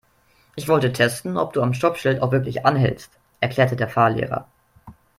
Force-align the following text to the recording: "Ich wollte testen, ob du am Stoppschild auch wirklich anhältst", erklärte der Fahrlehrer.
"Ich 0.55 0.67
wollte 0.67 0.93
testen, 0.93 1.37
ob 1.37 1.53
du 1.53 1.61
am 1.61 1.75
Stoppschild 1.75 2.23
auch 2.23 2.31
wirklich 2.31 2.65
anhältst", 2.65 3.11
erklärte 3.39 3.75
der 3.75 3.87
Fahrlehrer. 3.87 4.47